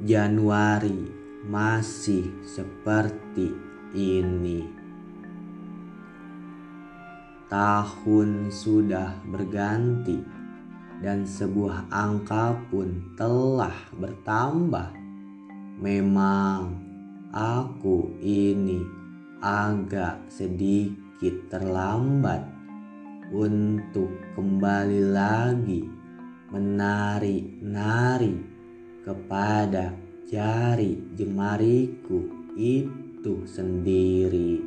[0.00, 1.12] Januari
[1.44, 3.52] masih seperti
[3.92, 4.64] ini.
[7.52, 10.24] Tahun sudah berganti
[11.04, 14.88] dan sebuah angka pun telah bertambah.
[15.84, 16.80] Memang
[17.36, 18.80] aku ini
[19.44, 22.48] agak sedikit terlambat
[23.36, 25.84] untuk kembali lagi
[26.48, 28.59] menari-nari
[29.04, 29.96] kepada
[30.28, 34.60] jari jemariku itu sendiri.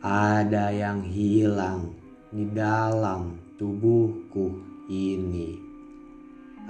[0.00, 1.92] Ada yang hilang
[2.32, 4.56] di dalam tubuhku
[4.88, 5.60] ini.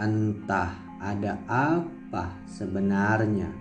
[0.01, 3.55] Entah ada apa sebenarnya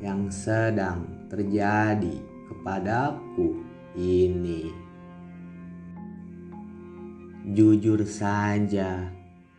[0.00, 2.16] yang sedang terjadi
[2.48, 3.60] kepadaku
[3.98, 4.70] ini.
[7.46, 9.15] Jujur saja,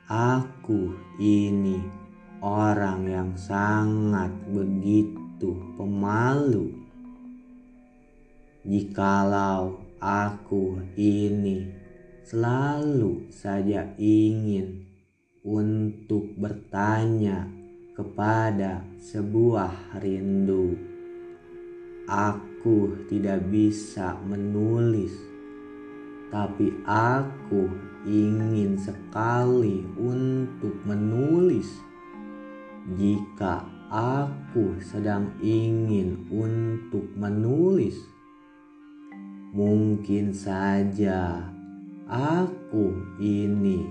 [0.08, 1.84] aku ini
[2.40, 6.72] orang yang sangat begitu pemalu.
[8.64, 11.68] Jikalau aku ini
[12.24, 14.88] selalu saja ingin
[15.44, 17.48] untuk bertanya
[17.92, 20.76] kepada sebuah rindu.
[22.08, 25.12] Aku tidak bisa menulis,
[26.28, 27.72] tapi aku
[28.08, 31.68] ingin sekali untuk menulis.
[32.96, 38.00] Jika aku sedang ingin untuk menulis,
[39.52, 41.52] mungkin saja
[42.08, 43.84] aku ini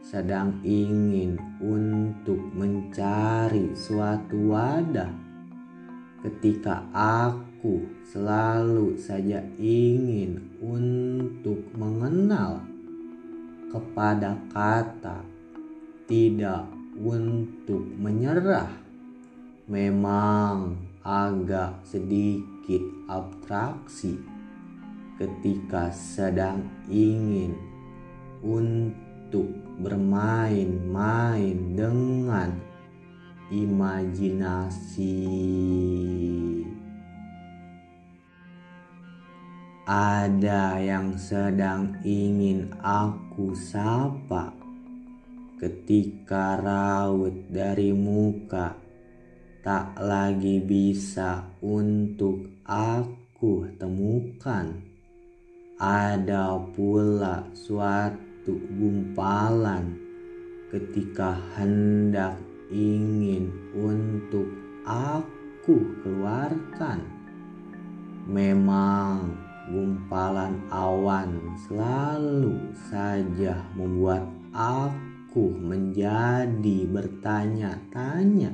[0.00, 5.12] sedang ingin untuk mencari suatu wadah
[6.24, 7.49] ketika aku
[8.08, 12.64] selalu saja ingin untuk mengenal
[13.68, 15.20] kepada kata
[16.08, 16.64] tidak
[16.96, 18.72] untuk menyerah
[19.68, 20.74] memang
[21.04, 22.80] agak sedikit
[23.12, 24.18] abstraksi
[25.20, 27.52] ketika sedang ingin
[28.40, 29.52] untuk
[29.84, 32.56] bermain-main dengan
[33.52, 35.14] imajinasi.
[39.90, 44.54] Ada yang sedang ingin aku sapa
[45.58, 48.78] ketika raut dari muka
[49.66, 54.78] tak lagi bisa untuk aku temukan.
[55.82, 59.98] Ada pula suatu gumpalan
[60.70, 62.38] ketika hendak
[62.70, 64.46] ingin untuk
[64.86, 67.02] aku keluarkan.
[68.30, 72.58] Memang gumpalan awan selalu
[72.90, 78.50] saja membuat aku menjadi bertanya-tanya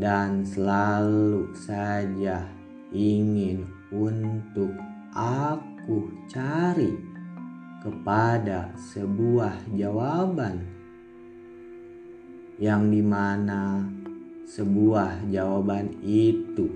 [0.00, 2.48] dan selalu saja
[2.88, 4.72] ingin untuk
[5.12, 6.96] aku cari
[7.84, 10.64] kepada sebuah jawaban
[12.56, 13.84] yang di mana
[14.48, 16.72] sebuah jawaban itu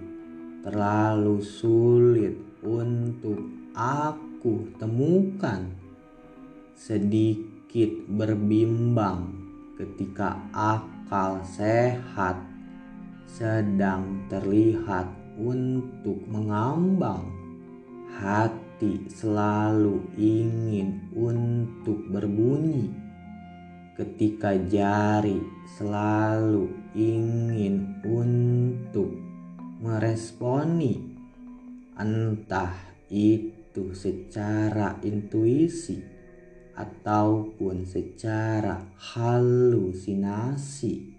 [0.60, 3.40] terlalu sulit untuk
[3.74, 5.68] aku temukan
[6.76, 9.32] sedikit berbimbang
[9.76, 12.36] ketika akal sehat
[13.24, 15.06] sedang terlihat
[15.40, 17.32] untuk mengambang.
[18.20, 22.92] Hati selalu ingin untuk berbunyi,
[23.96, 25.40] ketika jari
[25.78, 29.14] selalu ingin untuk
[29.80, 31.09] meresponi,
[32.00, 32.72] entah
[33.12, 36.00] itu secara intuisi
[36.72, 41.12] ataupun secara halusinasi.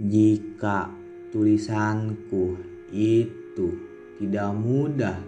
[0.00, 0.90] Jika
[1.30, 2.58] tulisanku
[2.90, 3.68] itu
[4.18, 5.20] tidak mudah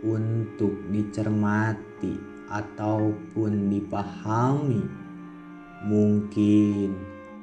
[0.00, 2.16] untuk dicermati
[2.48, 4.84] ataupun dipahami.
[5.86, 6.90] Mungkin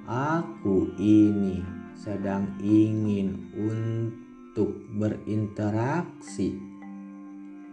[0.08, 1.62] aku ini
[1.94, 4.23] sedang ingin untuk
[4.94, 6.54] berinteraksi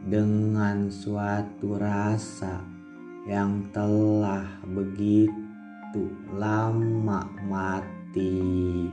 [0.00, 2.64] dengan suatu rasa
[3.28, 8.88] yang telah begitu lama mati.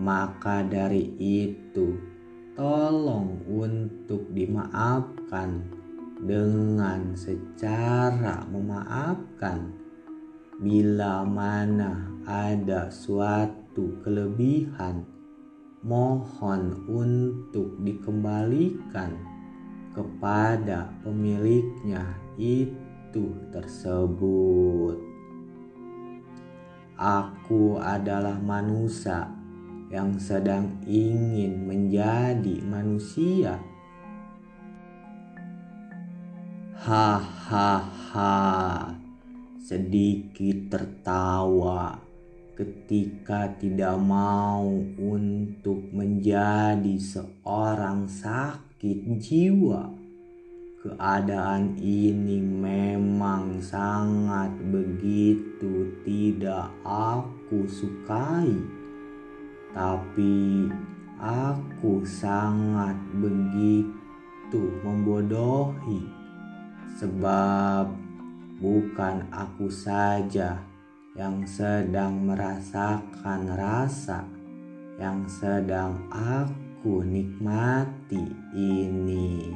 [0.00, 1.98] Maka dari itu,
[2.56, 5.68] tolong untuk dimaafkan
[6.24, 9.76] dengan secara memaafkan
[10.58, 15.17] bila mana ada suatu kelebihan
[15.82, 19.14] mohon untuk dikembalikan
[19.94, 22.02] kepada pemiliknya
[22.38, 25.08] itu tersebut.
[26.98, 29.30] aku adalah manusia
[29.88, 33.62] yang sedang ingin menjadi manusia.
[36.74, 38.34] Hahaha,
[39.62, 42.07] sedikit tertawa
[42.58, 44.66] ketika tidak mau
[44.98, 49.94] untuk menjadi seorang sakit jiwa.
[50.82, 58.50] Keadaan ini memang sangat begitu tidak aku sukai,
[59.70, 60.66] tapi
[61.22, 66.10] aku sangat begitu membodohi,
[66.98, 67.90] sebab
[68.58, 70.58] bukan aku saja
[71.16, 74.28] yang sedang merasakan rasa
[74.98, 79.54] yang sedang aku nikmati ini.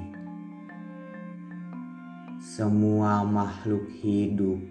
[2.38, 4.62] Semua makhluk hidup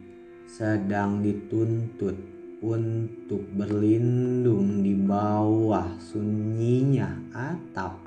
[0.48, 2.16] sedang dituntut
[2.64, 7.98] untuk berlindung di bawah sunyinya atap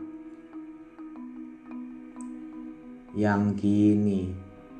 [3.14, 4.30] yang kini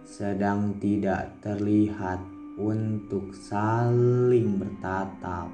[0.07, 5.51] sedang tidak terlihat untuk saling bertatap.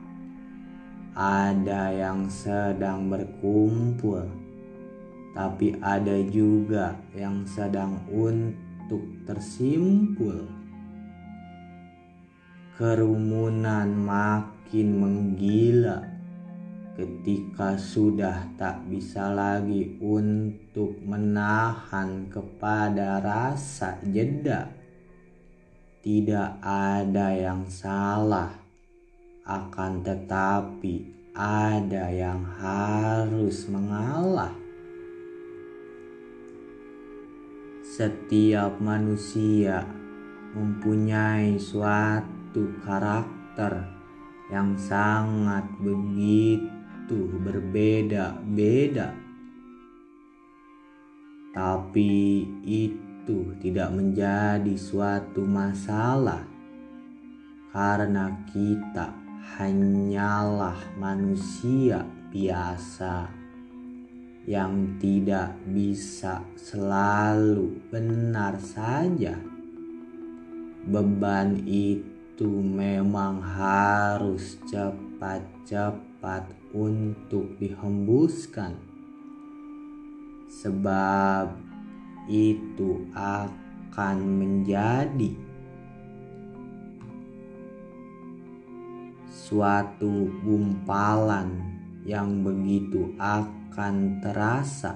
[1.16, 4.30] Ada yang sedang berkumpul,
[5.34, 10.46] tapi ada juga yang sedang untuk tersimpul.
[12.80, 16.00] Kerumunan makin menggila
[16.96, 24.79] ketika sudah tak bisa lagi untuk menahan kepada rasa jeda.
[26.00, 28.56] Tidak ada yang salah,
[29.44, 31.04] akan tetapi
[31.36, 34.56] ada yang harus mengalah.
[37.84, 39.84] Setiap manusia
[40.56, 43.84] mempunyai suatu karakter
[44.48, 49.12] yang sangat begitu berbeda-beda,
[51.52, 53.09] tapi itu
[53.60, 56.46] tidak menjadi suatu masalah
[57.70, 59.14] karena kita
[59.60, 63.30] hanyalah manusia biasa
[64.48, 69.38] yang tidak bisa selalu benar saja.
[70.80, 78.80] Beban itu memang harus cepat-cepat untuk dihembuskan,
[80.48, 81.69] sebab
[82.28, 85.32] itu akan menjadi
[89.30, 91.58] suatu gumpalan
[92.06, 94.94] yang begitu akan terasa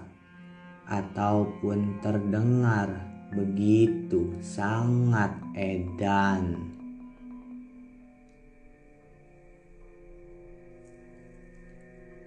[0.86, 3.02] ataupun terdengar
[3.34, 6.70] begitu sangat edan.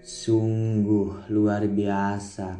[0.04, 2.60] Sungguh luar biasa,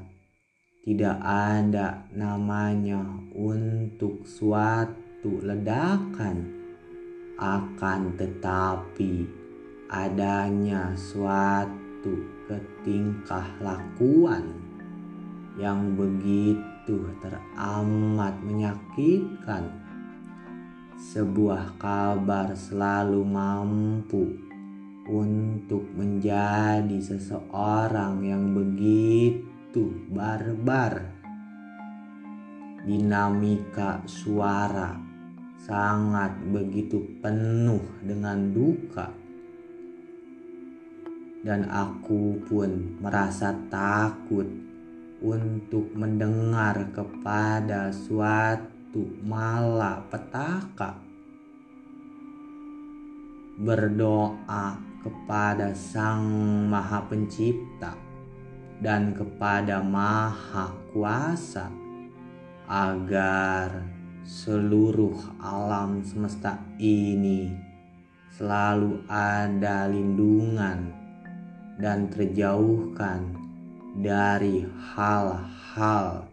[0.88, 3.04] tidak ada namanya
[3.36, 6.48] untuk suatu ledakan,
[7.36, 9.28] akan tetapi
[9.92, 12.16] adanya suatu
[12.48, 14.48] ketingkah lakuan
[15.60, 19.68] yang begitu teramat menyakitkan.
[20.96, 24.24] Sebuah kabar selalu mampu
[25.12, 29.57] untuk menjadi seseorang yang begitu
[30.08, 31.18] barbar.
[32.88, 34.96] Dinamika suara
[35.60, 39.12] sangat begitu penuh dengan duka
[41.48, 44.48] dan aku pun merasa takut
[45.24, 51.00] untuk mendengar kepada suatu malapetaka.
[53.58, 56.28] Berdoa kepada Sang
[56.70, 58.07] Maha Pencipta
[58.78, 61.70] dan kepada Maha Kuasa
[62.68, 63.82] agar
[64.28, 67.56] seluruh alam semesta ini
[68.36, 70.94] selalu ada lindungan
[71.82, 73.34] dan terjauhkan
[73.98, 76.30] dari hal-hal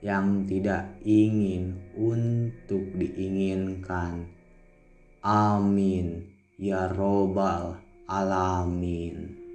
[0.00, 4.28] yang tidak ingin untuk diinginkan.
[5.26, 9.45] Amin ya Robbal Alamin.